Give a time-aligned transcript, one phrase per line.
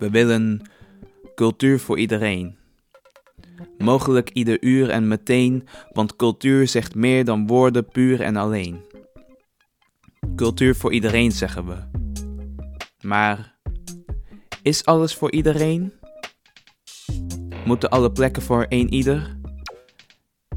[0.00, 0.62] We willen
[1.34, 2.58] cultuur voor iedereen.
[3.78, 8.84] Mogelijk ieder uur en meteen, want cultuur zegt meer dan woorden puur en alleen.
[10.36, 11.76] Cultuur voor iedereen zeggen we.
[13.00, 13.58] Maar
[14.62, 15.92] is alles voor iedereen?
[17.64, 19.36] Moeten alle plekken voor één ieder?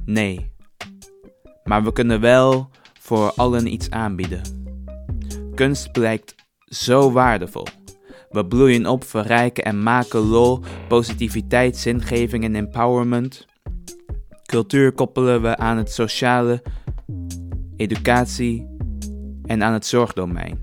[0.05, 0.51] Nee.
[1.63, 2.69] Maar we kunnen wel
[2.99, 4.41] voor allen iets aanbieden.
[5.55, 6.35] Kunst blijkt
[6.65, 7.67] zo waardevol.
[8.33, 13.45] We bloeien op, verrijken en maken lol, positiviteit, zingeving en empowerment.
[14.45, 16.61] Cultuur koppelen we aan het sociale,
[17.75, 18.67] educatie
[19.43, 20.61] en aan het zorgdomein.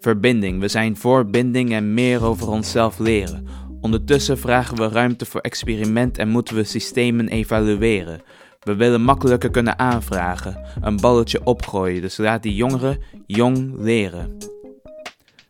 [0.00, 3.46] Verbinding, we zijn voor binding en meer over onszelf leren.
[3.80, 8.20] Ondertussen vragen we ruimte voor experiment en moeten we systemen evalueren.
[8.60, 14.47] We willen makkelijker kunnen aanvragen, een balletje opgooien, dus laat die jongeren jong leren.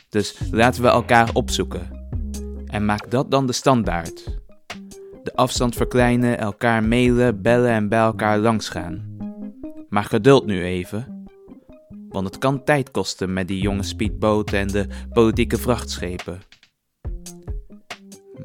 [0.08, 1.90] Dus laten we elkaar opzoeken.
[2.66, 4.24] En maak dat dan de standaard.
[5.22, 9.16] De afstand verkleinen, elkaar mailen, bellen en bij elkaar langsgaan.
[9.88, 11.26] Maar geduld nu even.
[12.08, 16.40] Want het kan tijd kosten met die jonge speedboten en de politieke vrachtschepen.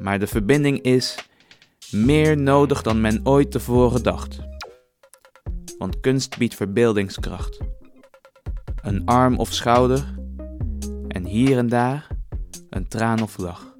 [0.00, 1.28] Maar de verbinding is
[1.90, 4.38] meer nodig dan men ooit tevoren dacht.
[5.78, 7.58] Want kunst biedt verbeeldingskracht.
[8.82, 10.04] Een arm of schouder
[11.34, 12.06] hier en daar
[12.70, 13.73] een traan of lach.